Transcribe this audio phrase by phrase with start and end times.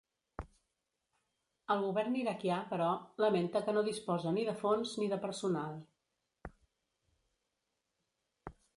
[1.75, 2.87] El govern iraquià, però,
[3.25, 5.79] lamenta que no disposa ni de fons ni de personal.